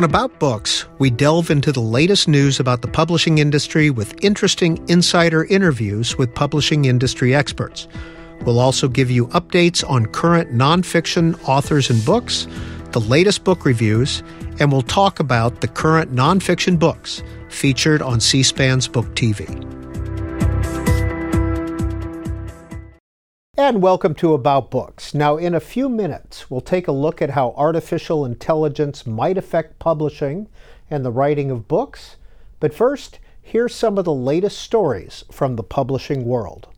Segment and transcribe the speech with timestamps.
[0.00, 4.82] On About Books, we delve into the latest news about the publishing industry with interesting
[4.88, 7.86] insider interviews with publishing industry experts.
[8.46, 12.48] We'll also give you updates on current nonfiction authors and books,
[12.92, 14.22] the latest book reviews,
[14.58, 19.79] and we'll talk about the current nonfiction books featured on C SPAN's Book TV.
[23.62, 25.12] And welcome to About Books.
[25.12, 29.78] Now, in a few minutes, we'll take a look at how artificial intelligence might affect
[29.78, 30.48] publishing
[30.88, 32.16] and the writing of books.
[32.58, 36.68] But first, here's some of the latest stories from the publishing world.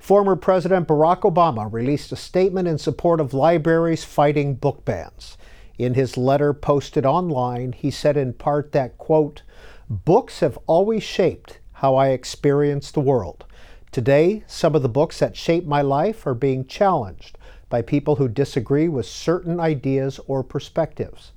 [0.00, 5.38] Former President Barack Obama released a statement in support of libraries fighting book bans.
[5.78, 9.42] In his letter posted online, he said in part that, quote,
[9.88, 13.44] books have always shaped how I experience the world.
[13.92, 17.36] Today, some of the books that shape my life are being challenged
[17.68, 21.32] by people who disagree with certain ideas or perspectives.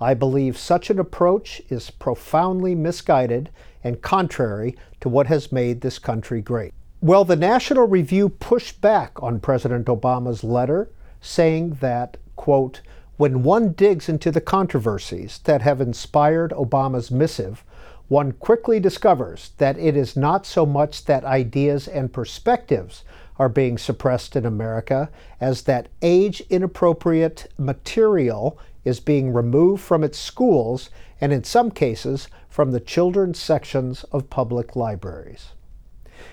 [0.00, 3.50] I believe such an approach is profoundly misguided
[3.84, 6.72] and contrary to what has made this country great.
[7.02, 10.88] Well, the National Review pushed back on President Obama's letter,
[11.20, 12.80] saying that, quote,
[13.18, 17.64] when one digs into the controversies that have inspired Obama's missive,
[18.08, 23.04] one quickly discovers that it is not so much that ideas and perspectives
[23.38, 30.18] are being suppressed in America as that age inappropriate material is being removed from its
[30.18, 35.50] schools and, in some cases, from the children's sections of public libraries.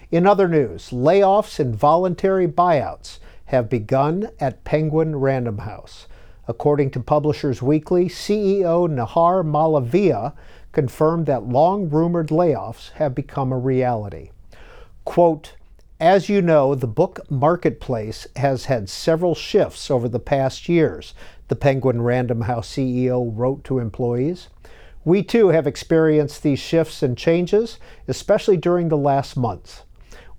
[0.09, 6.07] In other news, layoffs and voluntary buyouts have begun at Penguin Random House.
[6.47, 10.33] According to Publishers Weekly, CEO Nihar Malaviya
[10.75, 14.29] confirmed that long rumored layoffs have become a reality.
[15.05, 15.53] Quote,
[16.01, 21.13] as you know, the book marketplace has had several shifts over the past years,
[21.47, 24.49] the Penguin Random House CEO wrote to employees.
[25.05, 29.83] We too have experienced these shifts and changes, especially during the last months.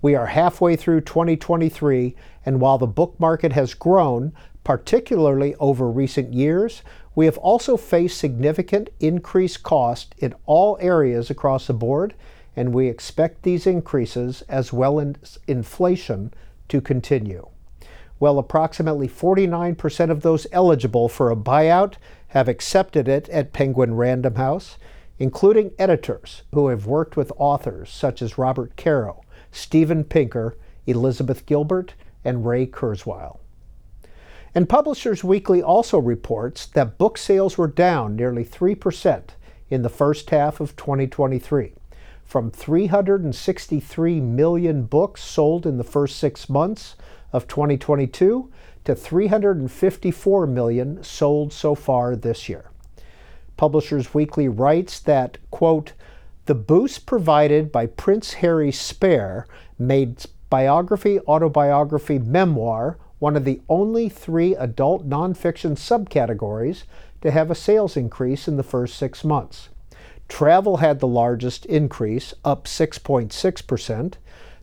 [0.03, 2.15] We are halfway through 2023,
[2.45, 4.33] and while the book market has grown,
[4.63, 6.83] particularly over recent years,
[7.17, 12.13] we have also faced significant increased cost in all areas across the board,
[12.55, 16.31] and we expect these increases, as well as inflation,
[16.67, 17.47] to continue.
[18.19, 21.95] Well, approximately 49% of those eligible for a buyout
[22.27, 24.77] have accepted it at Penguin Random House,
[25.17, 30.55] including editors who have worked with authors such as Robert Caro, Steven Pinker,
[30.85, 33.39] Elizabeth Gilbert, and Ray Kurzweil.
[34.55, 39.23] And Publishers Weekly also reports that book sales were down nearly 3%
[39.69, 41.73] in the first half of 2023,
[42.23, 46.95] from 363 million books sold in the first six months
[47.33, 48.49] of 2022
[48.85, 52.71] to 354 million sold so far this year.
[53.57, 55.93] Publishers Weekly writes that, quote,
[56.45, 59.45] the boost provided by Prince Harry's Spare
[59.77, 66.83] made biography, autobiography, memoir one of the only three adult nonfiction subcategories
[67.21, 69.69] to have a sales increase in the first six months.
[70.27, 74.13] Travel had the largest increase, up 6.6%.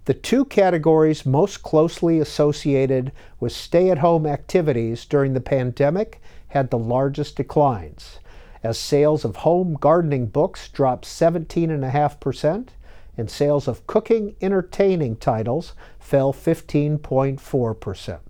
[0.05, 3.11] The two categories most closely associated
[3.41, 8.19] with stay at home activities during the pandemic had the largest declines,
[8.63, 12.69] as sales of home gardening books dropped 17.5%
[13.17, 15.73] and sales of cooking entertaining titles
[16.05, 18.21] fell 15.4%.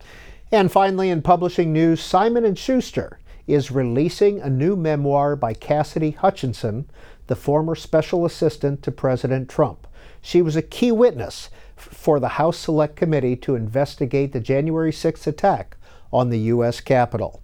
[0.52, 3.18] And finally in publishing news, Simon & Schuster
[3.48, 6.88] is releasing a new memoir by Cassidy Hutchinson,
[7.26, 9.88] the former special assistant to President Trump.
[10.22, 15.26] She was a key witness for the House Select Committee to investigate the January 6th
[15.26, 15.76] attack
[16.12, 16.80] on the U.S.
[16.80, 17.42] Capitol.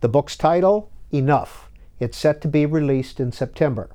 [0.00, 1.68] The book's title, Enough.
[1.98, 3.90] It's set to be released in September.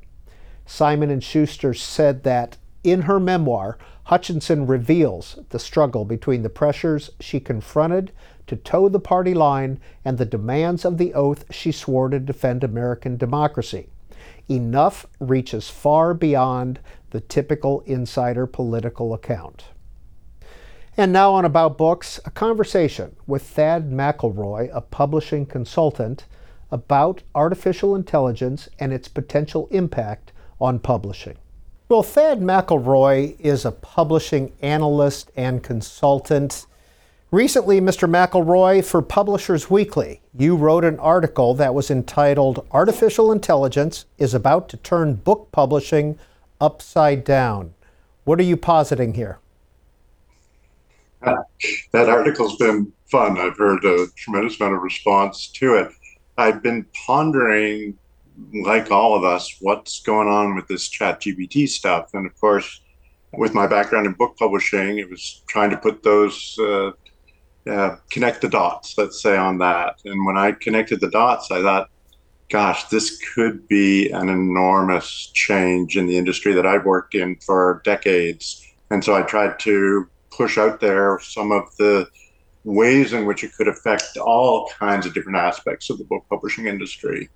[0.66, 3.78] Simon & Schuster said that in her memoir,
[4.08, 8.14] Hutchinson reveals the struggle between the pressures she confronted
[8.48, 12.64] to toe the party line and the demands of the oath she swore to defend
[12.64, 13.90] American democracy.
[14.48, 16.80] Enough reaches far beyond
[17.10, 19.66] the typical insider political account.
[20.96, 26.28] And now on About Books, a conversation with Thad McIlroy, a publishing consultant,
[26.72, 30.32] about artificial intelligence and its potential impact
[30.62, 31.36] on publishing.
[31.90, 36.66] Well, Thad McIlroy is a publishing analyst and consultant.
[37.32, 38.10] Recently, Mr.
[38.10, 44.68] McIlroy, for Publishers Weekly, you wrote an article that was entitled Artificial Intelligence is About
[44.68, 46.20] to Turn Book Publishing
[46.60, 47.74] Upside Down.
[48.26, 49.40] What are you positing here?
[51.22, 51.38] Uh,
[51.94, 53.38] that article's been fun.
[53.38, 55.94] I've heard a tremendous amount of response to it.
[56.38, 57.98] I've been pondering
[58.54, 62.10] like all of us, what's going on with this chat GPT stuff?
[62.14, 62.82] And of course,
[63.34, 66.92] with my background in book publishing, it was trying to put those, uh,
[67.70, 69.96] uh, connect the dots, let's say, on that.
[70.06, 71.90] And when I connected the dots, I thought,
[72.50, 77.82] gosh, this could be an enormous change in the industry that I've worked in for
[77.84, 78.66] decades.
[78.90, 82.08] And so I tried to push out there some of the
[82.64, 86.68] ways in which it could affect all kinds of different aspects of the book publishing
[86.68, 87.30] industry.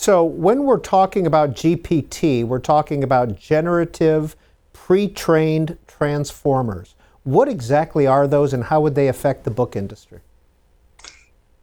[0.00, 4.36] So, when we're talking about GPT, we're talking about generative
[4.72, 6.94] pre trained transformers.
[7.24, 10.20] What exactly are those and how would they affect the book industry?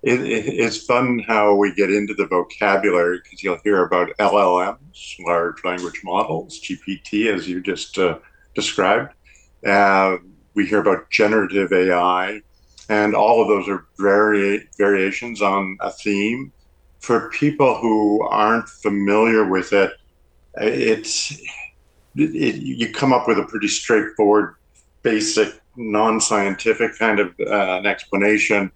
[0.04, 5.16] It, it, it's fun how we get into the vocabulary because you'll hear about LLMs,
[5.26, 8.20] large language models, GPT, as you just uh,
[8.54, 9.14] described.
[9.66, 10.18] Uh,
[10.56, 12.42] we hear about generative AI,
[12.90, 16.52] and all of those are vari- variations on a theme.
[17.06, 19.92] For people who aren't familiar with it,
[20.56, 21.40] it's
[22.16, 24.56] it, you come up with a pretty straightforward,
[25.04, 28.72] basic, non-scientific kind of uh, an explanation.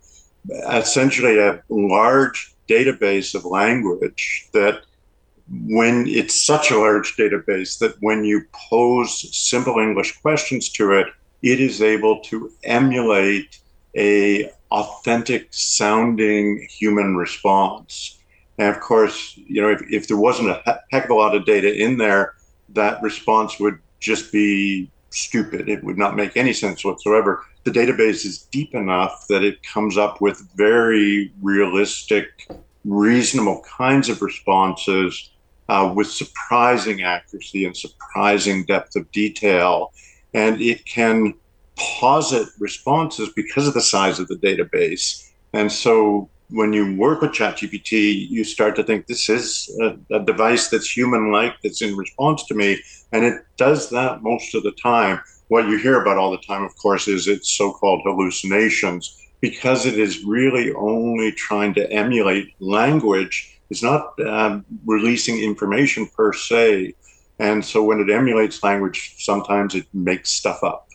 [0.69, 4.83] Essentially, a large database of language that
[5.65, 11.07] when it's such a large database that when you pose simple English questions to it,
[11.41, 13.59] it is able to emulate
[13.97, 18.18] a authentic sounding human response.
[18.59, 21.45] And of course, you know, if, if there wasn't a heck of a lot of
[21.45, 22.35] data in there,
[22.73, 25.69] that response would just be stupid.
[25.69, 27.43] It would not make any sense whatsoever.
[27.63, 32.49] The database is deep enough that it comes up with very realistic,
[32.83, 35.31] reasonable kinds of responses
[35.69, 39.93] uh, with surprising accuracy and surprising depth of detail.
[40.33, 41.33] And it can
[41.77, 45.31] posit responses because of the size of the database.
[45.53, 50.19] And so when you work with ChatGPT, you start to think this is a, a
[50.19, 52.81] device that's human like, that's in response to me.
[53.11, 55.21] And it does that most of the time.
[55.49, 59.85] What you hear about all the time, of course, is its so called hallucinations because
[59.85, 63.59] it is really only trying to emulate language.
[63.69, 66.95] It's not um, releasing information per se.
[67.39, 70.87] And so when it emulates language, sometimes it makes stuff up.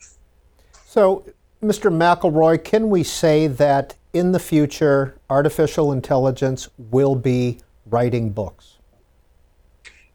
[0.85, 1.25] So,
[1.62, 1.91] Mr.
[1.91, 8.79] McIlroy, can we say that in the future, artificial intelligence will be writing books?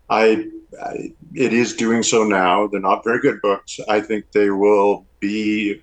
[0.10, 0.48] I,
[0.82, 2.66] I, it is doing so now.
[2.68, 3.80] They're not very good books.
[3.88, 5.82] I think they will be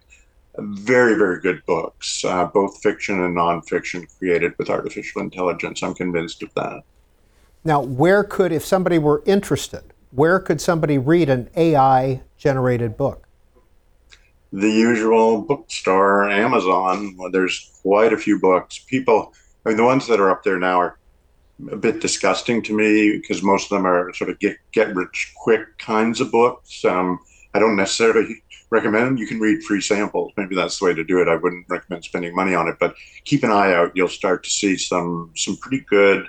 [0.59, 5.83] very, very good books, uh, both fiction and nonfiction, created with artificial intelligence.
[5.83, 6.83] I'm convinced of that.
[7.63, 13.26] Now, where could, if somebody were interested, where could somebody read an AI generated book?
[14.53, 17.17] The usual bookstore, Amazon.
[17.33, 18.79] There's quite a few books.
[18.79, 19.33] People,
[19.65, 20.99] I mean, the ones that are up there now are
[21.71, 25.33] a bit disgusting to me because most of them are sort of get get rich
[25.37, 26.85] quick kinds of books.
[26.85, 27.19] Um,
[27.55, 29.17] I don't necessarily recommend them.
[29.17, 30.33] You can read free samples.
[30.37, 31.29] Maybe that's the way to do it.
[31.29, 32.95] I wouldn't recommend spending money on it, but
[33.25, 33.93] keep an eye out.
[33.95, 36.29] You'll start to see some some pretty good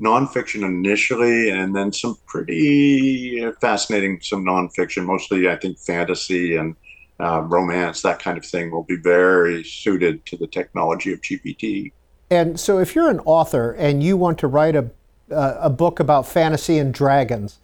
[0.00, 5.04] nonfiction initially, and then some pretty fascinating some nonfiction.
[5.04, 6.74] Mostly, I think, fantasy and
[7.20, 11.92] uh, romance, that kind of thing, will be very suited to the technology of GPT.
[12.30, 14.90] And so, if you're an author and you want to write a,
[15.30, 17.58] uh, a book about fantasy and dragons,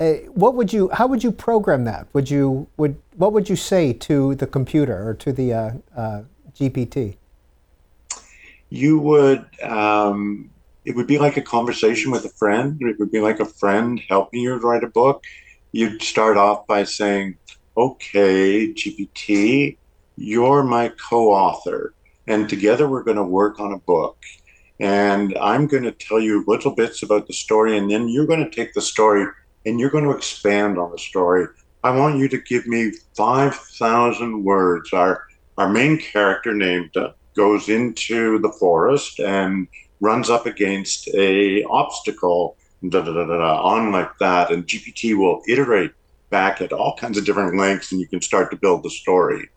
[0.00, 0.88] uh, what would you?
[0.92, 2.06] How would you program that?
[2.14, 6.22] Would you would what would you say to the computer or to the uh, uh,
[6.54, 7.16] GPT?
[8.70, 9.44] You would.
[9.62, 10.50] Um,
[10.86, 12.80] it would be like a conversation with a friend.
[12.80, 15.24] It would be like a friend helping you write a book.
[15.72, 17.36] You'd start off by saying,
[17.76, 19.76] okay, GPT,
[20.16, 21.94] you're my co author,
[22.26, 24.18] and together we're going to work on a book.
[24.78, 28.44] And I'm going to tell you little bits about the story, and then you're going
[28.44, 29.26] to take the story
[29.66, 31.46] and you're going to expand on the story.
[31.84, 34.92] I want you to give me 5,000 words.
[34.92, 35.26] Our,
[35.58, 39.68] our main character named uh, goes into the forest and
[40.00, 42.56] runs up against a obstacle
[42.88, 45.92] da, da, da, da, on like that and gpt will iterate
[46.30, 49.48] back at all kinds of different lengths and you can start to build the story.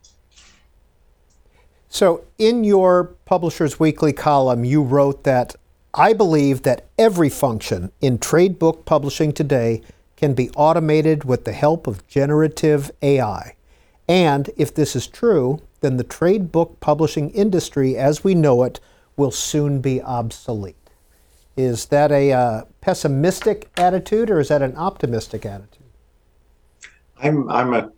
[1.88, 5.56] So, in your Publishers Weekly column, you wrote that
[5.94, 9.84] I believe that every function in trade book publishing today
[10.18, 13.56] can be automated with the help of generative AI.
[14.08, 18.80] And if this is true, then the trade book publishing industry as we know it
[19.16, 20.90] will soon be obsolete.
[21.56, 25.83] Is that a uh, pessimistic attitude or is that an optimistic attitude?
[27.24, 27.90] I'm I'm a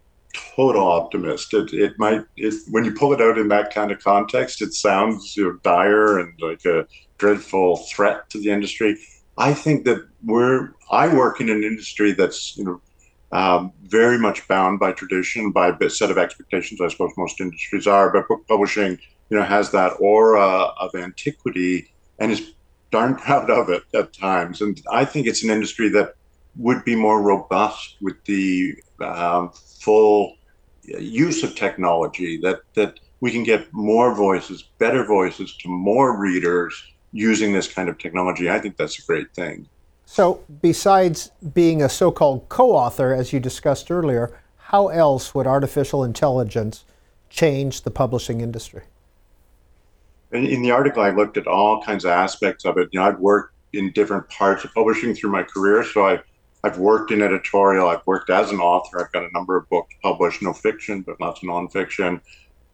[0.55, 1.53] total optimist.
[1.53, 4.73] It it might it, when you pull it out in that kind of context, it
[4.73, 8.97] sounds you know, dire and like a dreadful threat to the industry.
[9.37, 12.81] I think that we're I work in an industry that's you know
[13.31, 16.79] um, very much bound by tradition, by a set of expectations.
[16.79, 18.97] I suppose most industries are, but book publishing,
[19.29, 22.53] you know, has that aura of antiquity and is
[22.91, 24.61] darn proud of it at times.
[24.61, 26.15] And I think it's an industry that
[26.57, 30.35] would be more robust with the um, full
[30.83, 32.37] use of technology.
[32.37, 36.73] That that we can get more voices, better voices to more readers
[37.11, 38.49] using this kind of technology.
[38.49, 39.67] I think that's a great thing.
[40.05, 45.47] So, besides being a so called co author, as you discussed earlier, how else would
[45.47, 46.85] artificial intelligence
[47.29, 48.83] change the publishing industry?
[50.31, 52.89] In, in the article, I looked at all kinds of aspects of it.
[52.91, 56.19] You know, I've worked in different parts of publishing through my career, so I,
[56.65, 59.93] I've worked in editorial, I've worked as an author, I've got a number of books
[60.01, 62.19] published, no fiction, but lots of nonfiction.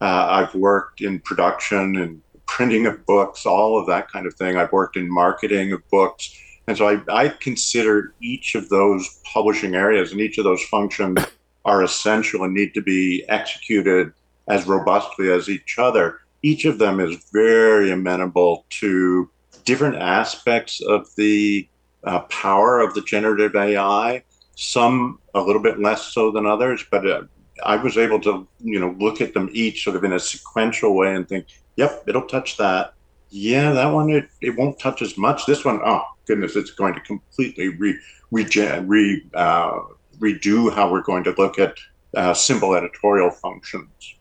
[0.00, 4.56] Uh, I've worked in production and printing of books, all of that kind of thing.
[4.56, 6.34] I've worked in marketing of books.
[6.66, 11.18] And so I, I consider each of those publishing areas and each of those functions
[11.66, 14.10] are essential and need to be executed
[14.48, 16.20] as robustly as each other.
[16.42, 19.28] Each of them is very amenable to
[19.66, 21.68] different aspects of the
[22.04, 24.22] uh, power of the generative AI.
[24.54, 27.22] Some a little bit less so than others, but uh,
[27.64, 30.94] I was able to, you know, look at them each sort of in a sequential
[30.94, 32.94] way and think, yep, it'll touch that.
[33.30, 35.46] Yeah, that one it, it won't touch as much.
[35.46, 37.98] This one, oh goodness, it's going to completely re,
[38.30, 38.44] re,
[38.80, 39.80] re uh,
[40.18, 41.76] redo how we're going to look at
[42.14, 44.14] uh, simple editorial functions.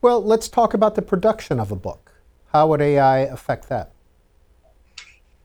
[0.00, 2.12] Well, let's talk about the production of a book.
[2.52, 3.90] How would AI affect that?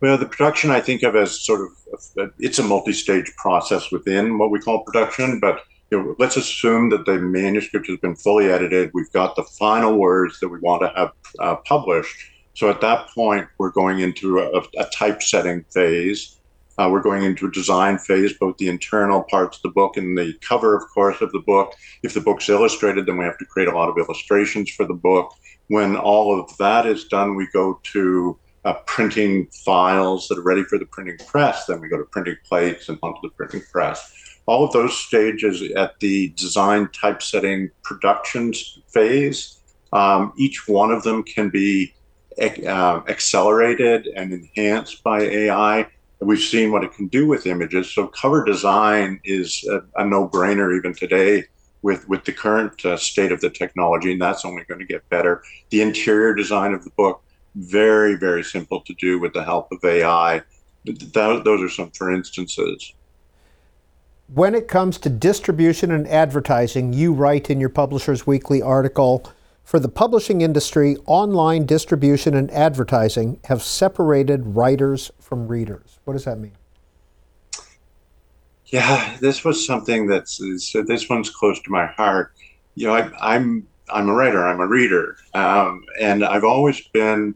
[0.01, 4.50] Well, the production I think of as sort of it's a multi-stage process within what
[4.50, 8.89] we call production, but you know, let's assume that the manuscript has been fully edited.
[8.96, 12.15] We've got the final words that we want to have uh, published.
[12.55, 16.39] So at that point, we're going into a, a typesetting phase.
[16.79, 20.17] Uh, we're going into a design phase, both the internal parts of the book and
[20.17, 21.75] the cover, of course, of the book.
[22.01, 24.96] If the book's illustrated, then we have to create a lot of illustrations for the
[24.96, 25.31] book.
[25.67, 30.63] When all of that is done, we go to uh, printing files that are ready
[30.63, 31.65] for the printing press.
[31.65, 34.13] Then we go to printing plates and onto the printing press
[34.46, 38.53] all of those stages at the design typesetting production
[38.88, 39.60] phase,
[39.94, 41.94] um, each one of them can be
[42.39, 45.88] uh, accelerated and enhanced by AI.
[46.20, 47.94] We've seen what it can do with images.
[47.94, 51.46] So cover design is a, a no-brainer even today
[51.82, 55.08] with with the current uh, state of the technology, and that's only going to get
[55.10, 55.41] better.
[55.72, 57.24] The interior design of the book
[57.55, 60.41] very very simple to do with the help of AI.
[60.86, 62.93] Th- those are some for instances
[64.34, 69.29] when it comes to distribution and advertising, you write in your Publishers Weekly article
[69.63, 76.00] for the publishing industry, online distribution and advertising have separated writers from readers.
[76.05, 76.53] What does that mean?
[78.67, 82.31] Yeah, this was something that's this one's close to my heart.
[82.75, 84.48] You know, I, I'm I'm a writer.
[84.48, 87.36] I'm a reader, um, and I've always been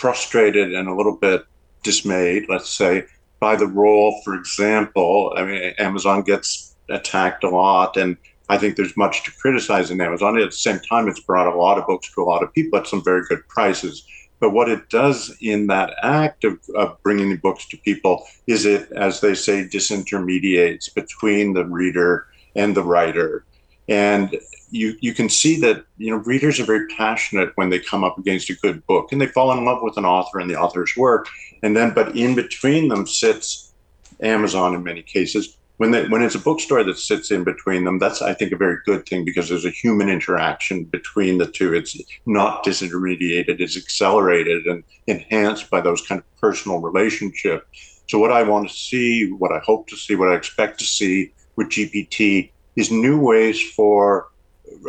[0.00, 1.44] frustrated and a little bit
[1.82, 3.04] dismayed, let's say,
[3.38, 8.16] by the role, for example, I mean, Amazon gets attacked a lot, and
[8.48, 10.38] I think there's much to criticize in Amazon.
[10.38, 12.78] At the same time, it's brought a lot of books to a lot of people
[12.78, 14.06] at some very good prices.
[14.40, 18.64] But what it does in that act of, of bringing the books to people is
[18.64, 22.26] it, as they say, disintermediates between the reader
[22.56, 23.44] and the writer.
[23.90, 24.38] And
[24.70, 28.16] you you can see that you know readers are very passionate when they come up
[28.18, 30.96] against a good book and they fall in love with an author and the author's
[30.96, 31.28] work.
[31.62, 33.72] And then but in between them sits
[34.22, 35.56] amazon in many cases.
[35.78, 38.56] When they, when it's a bookstore that sits in between them that's i think a
[38.56, 41.74] very good thing because there's a human interaction between the two.
[41.74, 48.02] It's not disintermediated it's accelerated and enhanced by those kind of personal relationships.
[48.08, 50.84] So what i want to see what i hope to see what i expect to
[50.84, 54.28] see with gpt is new ways for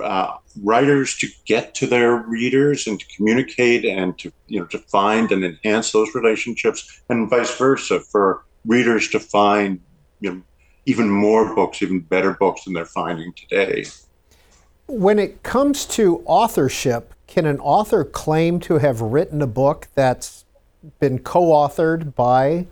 [0.01, 4.79] uh, writers to get to their readers and to communicate and to you know to
[4.79, 9.79] find and enhance those relationships and vice versa for readers to find
[10.19, 10.41] you know
[10.85, 13.85] even more books even better books than they're finding today.
[14.87, 20.43] When it comes to authorship can an author claim to have written a book that's
[20.99, 22.67] been co-authored by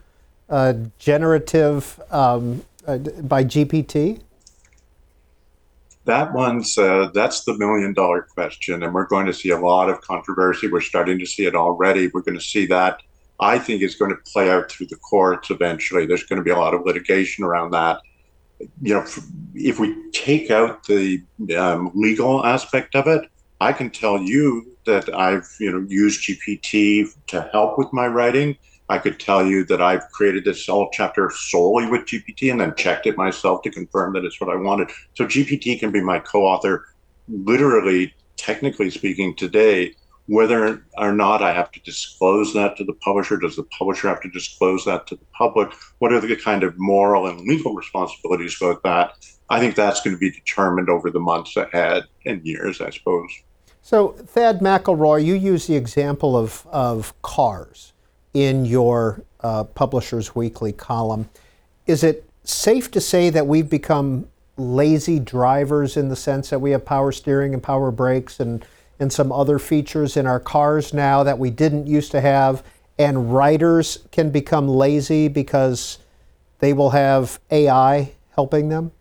[0.50, 4.20] a generative um, uh, by gpt
[6.10, 9.90] that one's uh, that's the million dollar question, and we're going to see a lot
[9.90, 10.68] of controversy.
[10.68, 12.08] We're starting to see it already.
[12.08, 13.02] We're going to see that.
[13.40, 16.06] I think is going to play out through the courts eventually.
[16.06, 18.02] There's going to be a lot of litigation around that.
[18.82, 19.06] You know,
[19.54, 21.24] if we take out the
[21.58, 23.30] um, legal aspect of it,
[23.62, 28.58] I can tell you that I've you know used GPT to help with my writing,
[28.90, 32.74] I could tell you that I've created this whole chapter solely with GPT and then
[32.76, 34.90] checked it myself to confirm that it's what I wanted.
[35.14, 36.86] So GPT can be my co-author,
[37.28, 39.94] literally, technically speaking, today.
[40.26, 44.22] Whether or not I have to disclose that to the publisher, does the publisher have
[44.22, 45.72] to disclose that to the public?
[46.00, 49.14] What are the kind of moral and legal responsibilities about that?
[49.50, 53.32] I think that's going to be determined over the months ahead and years, I suppose.
[53.82, 57.94] So, Thad McIlroy, you use the example of, of cars
[58.40, 61.30] in your uh, Publishers Weekly column.
[61.88, 66.72] Is it safe to say that we've become lazy drivers in the sense that we
[66.72, 68.66] have power steering and power brakes and,
[68.98, 72.64] and some other features in our cars now that we didn't used to have?
[72.98, 76.00] And writers can become lazy because
[76.60, 78.92] they will have AI helping them?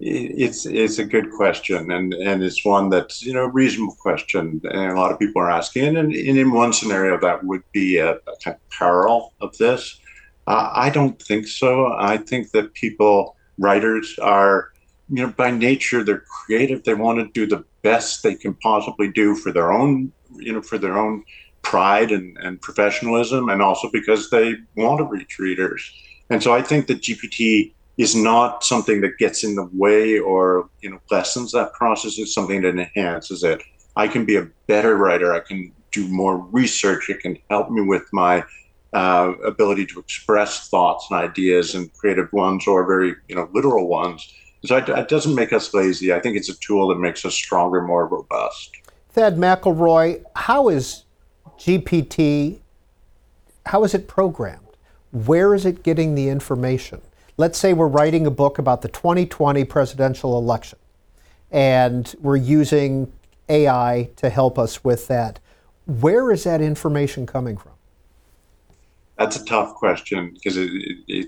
[0.00, 4.60] It's it's a good question, and and it's one that's you know a reasonable question,
[4.64, 5.96] and a lot of people are asking.
[5.96, 10.00] And, and in one scenario, that would be a, a kind of peril of this.
[10.48, 11.94] Uh, I don't think so.
[11.96, 14.72] I think that people, writers, are
[15.08, 16.82] you know by nature they're creative.
[16.82, 20.62] They want to do the best they can possibly do for their own you know
[20.62, 21.22] for their own
[21.62, 25.92] pride and, and professionalism, and also because they want to reach readers.
[26.30, 30.68] And so I think that GPT is not something that gets in the way or
[30.80, 32.18] you know lessens that process.
[32.18, 33.62] It's something that enhances it.
[33.96, 35.32] I can be a better writer.
[35.32, 37.08] I can do more research.
[37.08, 38.44] It can help me with my
[38.92, 43.88] uh, ability to express thoughts and ideas and creative ones or very you know literal
[43.88, 44.32] ones.
[44.64, 46.12] So it, it doesn't make us lazy.
[46.12, 48.70] I think it's a tool that makes us stronger, more robust.
[49.10, 51.04] Thad McIlroy, how is
[51.58, 52.60] GPT?
[53.66, 54.60] How is it programmed?
[55.12, 57.00] Where is it getting the information?
[57.36, 60.78] Let's say we're writing a book about the 2020 presidential election
[61.50, 63.12] and we're using
[63.48, 65.38] AI to help us with that.
[65.86, 67.72] Where is that information coming from?
[69.18, 70.58] That's a tough question because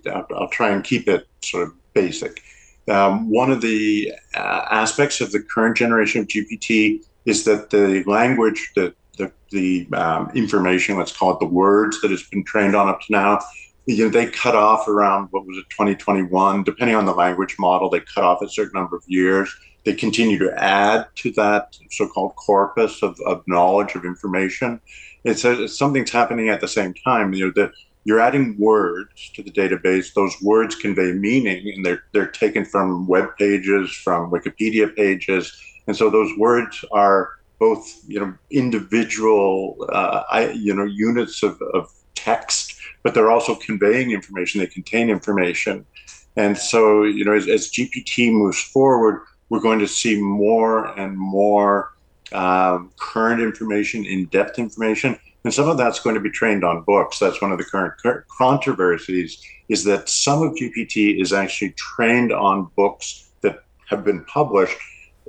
[0.06, 2.42] I'll, I'll, try and keep it sort of basic.
[2.88, 8.02] Um, one of the uh, aspects of the current generation of GPT is that the
[8.04, 12.74] language, the, the, the um, information, let's call it the words that has been trained
[12.74, 13.40] on up to now,
[13.86, 17.88] you know, they cut off around what was it 2021 depending on the language model
[17.88, 19.54] they cut off a certain number of years.
[19.84, 24.80] They continue to add to that so-called corpus of, of knowledge of information.
[25.22, 25.44] It's,
[25.76, 27.32] something's happening at the same time.
[27.32, 27.72] You know the,
[28.04, 30.12] you're adding words to the database.
[30.14, 35.56] Those words convey meaning and they're they're taken from web pages from wikipedia pages.
[35.86, 41.62] And so those words are both you know individual uh, I, you know units of,
[41.72, 42.75] of text
[43.06, 44.58] but they're also conveying information.
[44.58, 45.86] They contain information.
[46.34, 51.16] And so, you know, as, as GPT moves forward, we're going to see more and
[51.16, 51.92] more
[52.32, 55.16] um, current information, in depth information.
[55.44, 57.20] And some of that's going to be trained on books.
[57.20, 57.94] That's one of the current
[58.26, 64.76] controversies is that some of GPT is actually trained on books that have been published.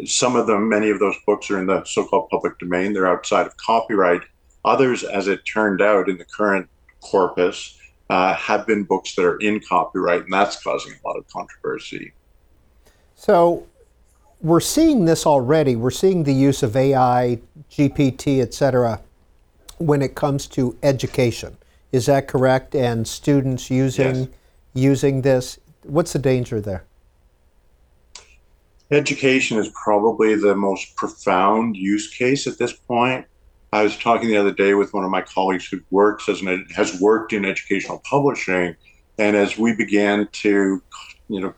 [0.04, 3.06] Some of them, many of those books are in the so called public domain, they're
[3.06, 4.22] outside of copyright.
[4.66, 6.68] Others, as it turned out in the current
[7.10, 7.78] corpus
[8.10, 12.14] uh, have been books that are in copyright, and that's causing a lot of controversy.
[13.16, 13.68] So
[14.42, 15.76] we're seeing this already.
[15.76, 17.40] We're seeing the use of AI,
[17.72, 19.02] GPT, et cetera,
[19.78, 21.58] when it comes to education.
[21.92, 22.76] Is that correct?
[22.76, 24.28] And students using yes.
[24.74, 25.60] using this.
[25.84, 26.84] What's the danger there?
[28.92, 33.26] Education is probably the most profound use case at this point.
[33.74, 36.68] I was talking the other day with one of my colleagues who works as an
[36.76, 38.76] has worked in educational publishing,
[39.18, 40.82] and as we began to,
[41.28, 41.54] you know,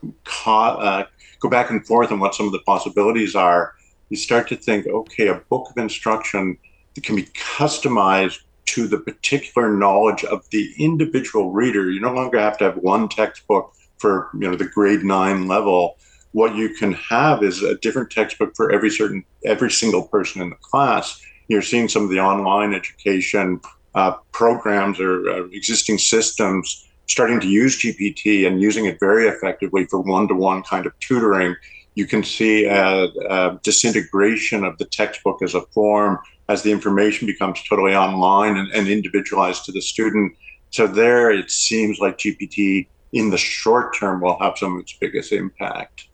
[0.46, 1.04] uh,
[1.40, 3.74] go back and forth on what some of the possibilities are,
[4.10, 6.58] you start to think, okay, a book of instruction
[6.96, 11.92] that can be customized to the particular knowledge of the individual reader.
[11.92, 15.98] You no longer have to have one textbook for you know the grade nine level.
[16.32, 20.50] What you can have is a different textbook for every certain every single person in
[20.50, 23.60] the class you're seeing some of the online education
[23.96, 29.86] uh, programs or uh, existing systems starting to use GPT and using it very effectively
[29.86, 31.56] for one-to-one kind of tutoring.
[31.96, 37.26] You can see a, a disintegration of the textbook as a form as the information
[37.26, 40.34] becomes totally online and, and individualized to the student.
[40.70, 44.94] So there, it seems like GPT in the short term will have some of its
[44.94, 46.08] biggest impact.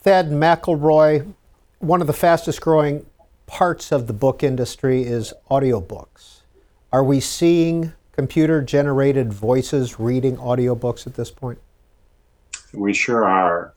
[0.00, 1.34] Thad McIlroy,
[1.80, 3.04] one of the fastest growing
[3.48, 6.42] parts of the book industry is audiobooks.
[6.92, 11.58] Are we seeing computer generated voices reading audiobooks at this point?
[12.72, 13.74] We sure are.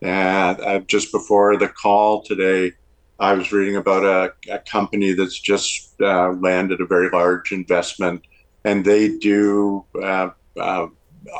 [0.00, 2.72] And uh, just before the call today,
[3.18, 8.24] I was reading about a, a company that's just uh, landed a very large investment
[8.64, 10.86] and they do uh, uh,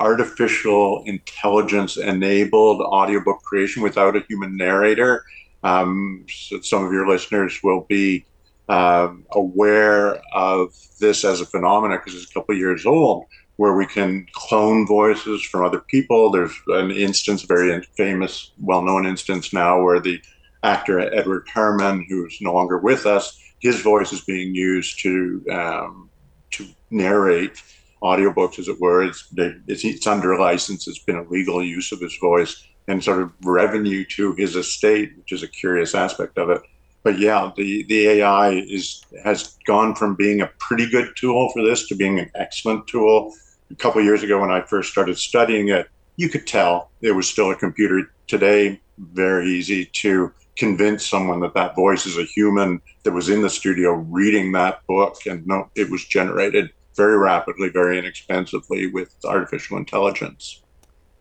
[0.01, 5.25] artificial intelligence enabled audiobook creation without a human narrator.
[5.63, 6.27] Um,
[6.63, 8.25] some of your listeners will be
[8.69, 13.25] um, aware of this as a phenomenon because it's a couple years old,
[13.57, 16.31] where we can clone voices from other people.
[16.31, 20.21] There's an instance, very famous, well known instance now, where the
[20.63, 26.11] actor Edward Herrmann, who's no longer with us, his voice is being used to um,
[26.53, 27.63] to narrate
[28.03, 29.03] audiobooks, as it were.
[29.03, 30.87] It's, it's, it's under license.
[30.87, 35.13] It's been a legal use of his voice and sort of revenue to his estate,
[35.17, 36.63] which is a curious aspect of it.
[37.05, 41.63] But yeah, the, the AI is has gone from being a pretty good tool for
[41.63, 43.33] this to being an excellent tool.
[43.71, 47.29] A couple years ago, when I first started studying it, you could tell it was
[47.29, 48.11] still a computer.
[48.27, 53.43] Today, very easy to convince someone that that voice is a human that was in
[53.43, 59.15] the studio reading that book, and no, it was generated very rapidly, very inexpensively with
[59.25, 60.63] artificial intelligence.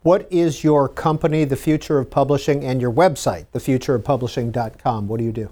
[0.03, 5.07] What is your company, The Future of Publishing, and your website, thefutureofpublishing.com?
[5.07, 5.49] What do you do?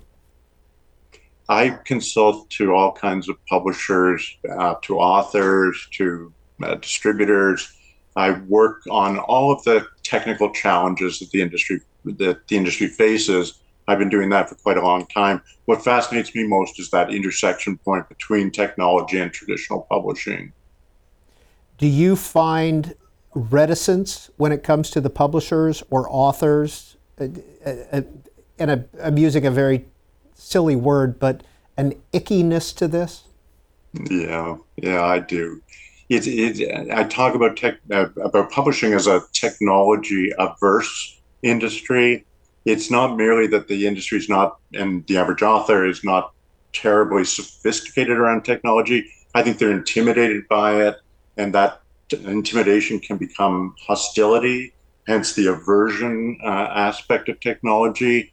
[1.50, 7.72] I consult to all kinds of publishers, uh, to authors, to uh, distributors.
[8.16, 13.60] I work on all of the technical challenges that the industry that the industry faces.
[13.88, 15.42] I've been doing that for quite a long time.
[15.66, 20.54] What fascinates me most is that intersection point between technology and traditional publishing.
[21.78, 22.96] Do you find
[23.36, 26.98] reticence when it comes to the publishers or authors?
[27.18, 29.86] And I'm using a very
[30.34, 31.44] silly word, but
[31.78, 33.24] an ickiness to this?
[34.10, 35.62] Yeah, yeah, I do.
[36.10, 42.26] It, it, I talk about tech, uh, about publishing as a technology averse industry.
[42.66, 46.34] It's not merely that the industry is not, and the average author is not
[46.74, 49.10] terribly sophisticated around technology.
[49.34, 50.96] I think they're intimidated by it,
[51.38, 54.74] and that intimidation can become hostility,
[55.08, 58.32] hence the aversion uh, aspect of technology.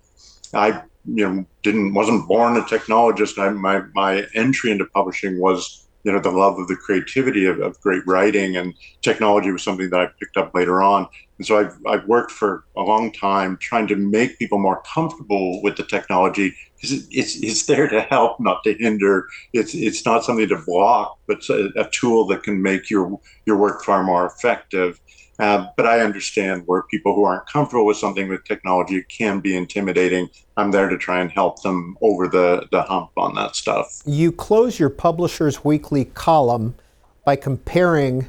[0.54, 3.38] I you know didn't wasn't born a technologist.
[3.38, 7.60] I, my my entry into publishing was you know the love of the creativity of,
[7.60, 11.06] of great writing and technology was something that I picked up later on.
[11.38, 15.62] And so I've I've worked for a long time trying to make people more comfortable
[15.62, 19.26] with the technology because it's it's there to help, not to hinder.
[19.52, 23.56] It's it's not something to block, but a, a tool that can make your your
[23.56, 25.00] work far more effective.
[25.42, 29.56] Uh, but I understand where people who aren't comfortable with something with technology can be
[29.56, 30.30] intimidating.
[30.56, 34.02] I'm there to try and help them over the, the hump on that stuff.
[34.06, 36.76] You close your Publishers Weekly column
[37.24, 38.28] by comparing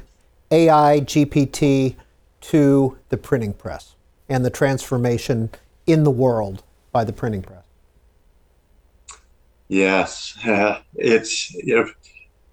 [0.50, 1.94] AI GPT
[2.40, 3.94] to the printing press
[4.28, 5.50] and the transformation
[5.86, 7.62] in the world by the printing press.
[9.68, 11.90] Yes, uh, it's you know,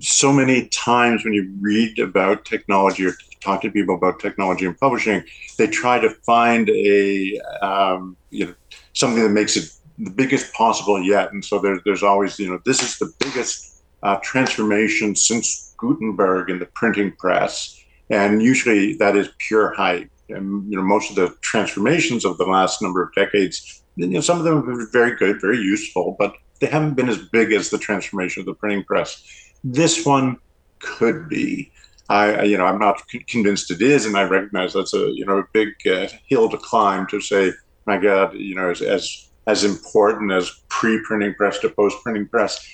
[0.02, 4.78] so many times when you read about technology or talk to people about technology and
[4.78, 5.24] publishing,
[5.58, 8.56] they try to find a um, you know
[8.94, 11.32] something that makes it the biggest possible yet.
[11.32, 16.50] And so there, there's always you know this is the biggest uh, transformation since Gutenberg
[16.50, 20.10] in the printing press, and usually that is pure hype.
[20.30, 24.22] And you know most of the transformations of the last number of decades, you know
[24.22, 27.52] some of them have been very good, very useful, but they haven't been as big
[27.52, 29.51] as the transformation of the printing press.
[29.64, 30.38] This one
[30.80, 31.72] could be.
[32.10, 35.38] I, you know, I'm not convinced it is, and I recognize that's a, you know,
[35.38, 37.54] a big uh, hill to climb to say,
[37.86, 42.68] my God, you know, as as, as important as pre-printing press to post-printing press.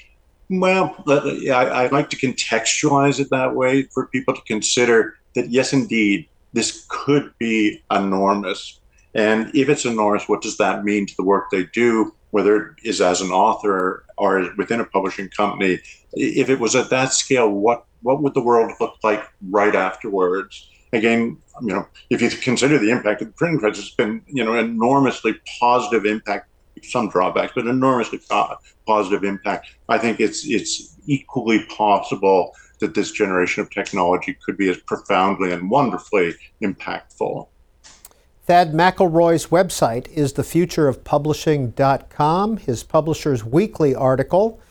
[0.49, 5.73] Well, I, I like to contextualize it that way for people to consider that yes,
[5.73, 8.79] indeed, this could be enormous.
[9.13, 12.75] And if it's enormous, what does that mean to the work they do, whether it
[12.83, 15.79] is as an author or within a publishing company?
[16.13, 20.69] If it was at that scale, what what would the world look like right afterwards?
[20.93, 24.43] Again, you know, if you consider the impact of the printing press, it's been, you
[24.43, 26.47] know, enormously positive impact,
[26.83, 28.19] some drawbacks, but enormously
[28.85, 29.67] positive impact.
[29.89, 35.51] I think it's it's equally possible that this generation of technology could be as profoundly
[35.51, 37.47] and wonderfully impactful.
[38.47, 42.57] Thad McIlroy's website is thefutureofpublishing.com.
[42.57, 44.61] His publisher's weekly article,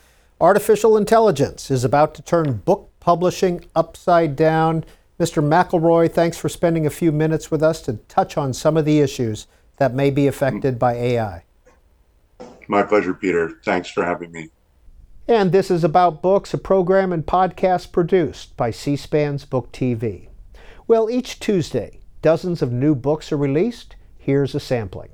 [0.41, 4.83] Artificial Intelligence, is about to turn book publishing upside down.
[5.19, 5.43] Mr.
[5.43, 8.99] McIlroy, thanks for spending a few minutes with us to touch on some of the
[8.99, 9.45] issues
[9.77, 11.43] that may be affected by AI.
[12.67, 13.59] My pleasure, Peter.
[13.63, 14.49] Thanks for having me.
[15.27, 20.29] And this is About Books, a program and podcast produced by C SPAN's Book TV.
[20.87, 23.95] Well, each Tuesday, dozens of new books are released.
[24.17, 25.09] Here's a sampling.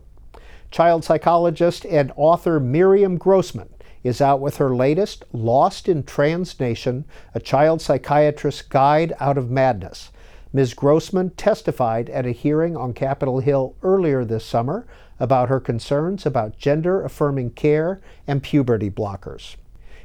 [0.71, 3.69] Child psychologist and author Miriam Grossman
[4.03, 9.49] is out with her latest, Lost in Trans Nation, a child psychiatrist's guide out of
[9.49, 10.11] madness.
[10.51, 10.73] Ms.
[10.73, 14.85] Grossman testified at a hearing on Capitol Hill earlier this summer
[15.19, 19.55] about her concerns about gender affirming care and puberty blockers.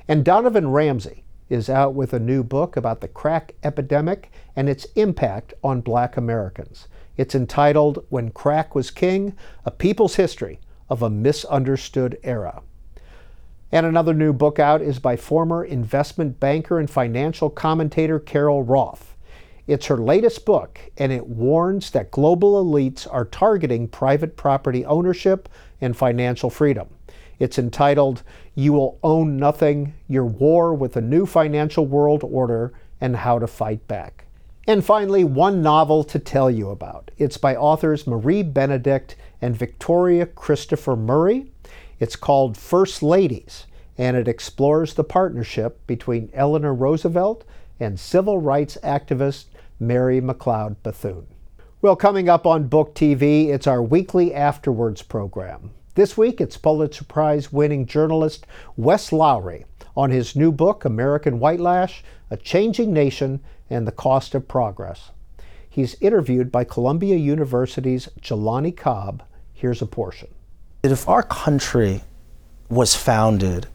[0.07, 4.85] And Donovan Ramsey is out with a new book about the crack epidemic and its
[4.95, 6.89] impact on black Americans.
[7.17, 9.35] It's entitled When Crack Was King
[9.65, 12.63] A People's History of a Misunderstood Era.
[13.71, 19.15] And another new book out is by former investment banker and financial commentator Carol Roth.
[19.67, 25.47] It's her latest book, and it warns that global elites are targeting private property ownership
[25.81, 26.89] and financial freedom.
[27.39, 28.23] It's entitled
[28.59, 33.47] You Will Own Nothing Your War with a New Financial World Order and How to
[33.47, 34.25] Fight Back.
[34.67, 37.13] And finally, one novel to tell you about.
[37.19, 41.53] It's by authors Marie Benedict and Victoria Christopher Murray.
[42.01, 43.67] It's called First Ladies,
[43.97, 47.45] and it explores the partnership between Eleanor Roosevelt
[47.79, 49.45] and civil rights activist
[49.79, 51.29] Mary McLeod Bethune.
[51.81, 55.71] Well, coming up on Book TV, it's our weekly afterwards program.
[55.99, 62.03] This week, it's Pulitzer Prize winning journalist Wes Lowery on his new book, American Whitelash
[62.31, 65.11] A Changing Nation and the Cost of Progress.
[65.69, 69.25] He's interviewed by Columbia University's Jelani Cobb.
[69.53, 70.29] Here's a portion.
[70.85, 72.03] If our country
[72.69, 73.67] was founded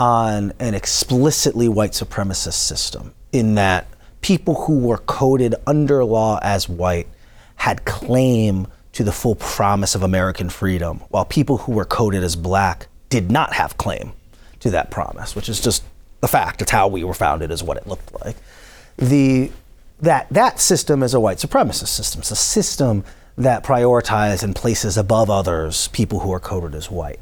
[0.00, 3.86] on an explicitly white supremacist system, in that
[4.22, 7.06] people who were coded under law as white
[7.54, 12.36] had claim to the full promise of American freedom, while people who were coded as
[12.36, 14.12] black did not have claim
[14.60, 15.84] to that promise, which is just
[16.20, 16.60] the fact.
[16.62, 18.36] It's how we were founded, is what it looked like.
[18.96, 19.50] The
[20.00, 22.20] that that system is a white supremacist system.
[22.20, 23.04] It's a system
[23.36, 27.20] that prioritizes and places above others people who are coded as white.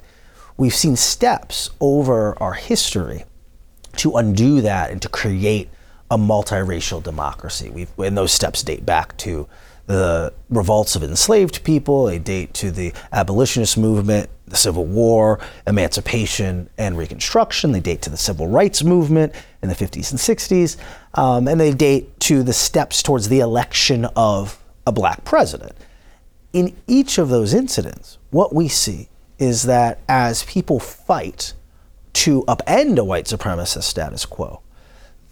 [0.57, 3.25] We've seen steps over our history
[3.97, 5.69] to undo that and to create
[6.11, 7.71] a multiracial democracy.
[7.71, 9.49] We've, and those steps date back to
[9.89, 16.69] the revolts of enslaved people, they date to the abolitionist movement, the Civil War, emancipation,
[16.77, 17.73] and Reconstruction.
[17.73, 20.77] They date to the civil rights movement in the 50s and 60s.
[21.15, 25.73] Um, and they date to the steps towards the election of a black president.
[26.53, 31.55] In each of those incidents, what we see is that as people fight
[32.13, 34.61] to upend a white supremacist status quo,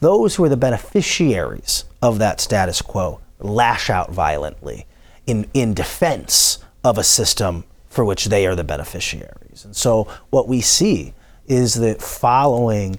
[0.01, 4.87] those who are the beneficiaries of that status quo lash out violently
[5.27, 9.65] in, in defense of a system for which they are the beneficiaries.
[9.65, 11.15] And so what we see
[11.47, 12.99] is that following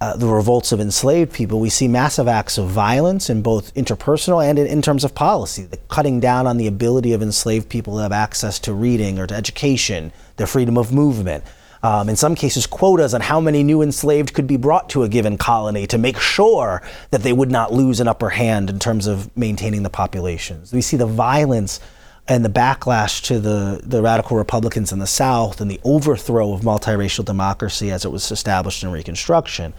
[0.00, 4.46] uh, the revolts of enslaved people, we see massive acts of violence in both interpersonal
[4.46, 7.96] and in, in, terms of policy, the cutting down on the ability of enslaved people
[7.96, 11.42] to have access to reading or to education, their freedom of movement,
[11.86, 15.08] um, in some cases, quotas on how many new enslaved could be brought to a
[15.08, 19.06] given colony to make sure that they would not lose an upper hand in terms
[19.06, 20.72] of maintaining the populations.
[20.72, 21.78] We see the violence
[22.26, 26.62] and the backlash to the, the radical Republicans in the South and the overthrow of
[26.62, 29.72] multiracial democracy as it was established in Reconstruction.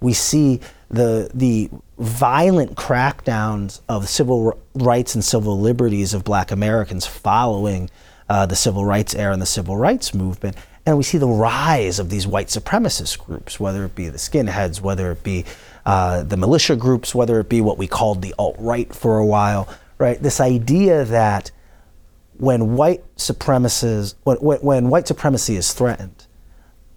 [0.00, 7.06] We see the, the violent crackdowns of civil rights and civil liberties of black Americans
[7.06, 7.88] following
[8.28, 10.58] uh, the civil rights era and the civil rights movement.
[10.86, 14.80] And we see the rise of these white supremacist groups, whether it be the skinheads,
[14.80, 15.44] whether it be
[15.86, 19.24] uh, the militia groups, whether it be what we called the alt right for a
[19.24, 19.68] while,
[19.98, 20.20] right?
[20.22, 21.50] This idea that
[22.36, 26.26] when white supremacists, when, when white supremacy is threatened,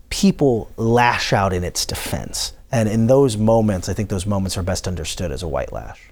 [0.09, 2.53] people lash out in its defense.
[2.71, 6.11] And in those moments, I think those moments are best understood as a white lash.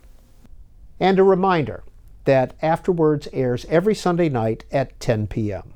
[1.00, 1.84] And a reminder
[2.26, 5.75] that Afterwards airs every Sunday night at 10 p.m.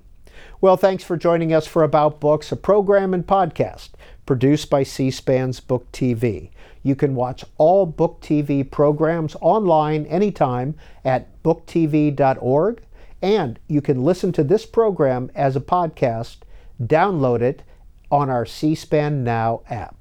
[0.62, 3.92] Well, thanks for joining us for About Books, a program and podcast
[4.26, 6.50] produced by C SPAN's Book TV.
[6.84, 12.84] You can watch all Book TV programs online anytime at booktv.org,
[13.22, 16.40] and you can listen to this program as a podcast,
[16.84, 17.64] download it
[18.12, 19.99] on our C SPAN Now app.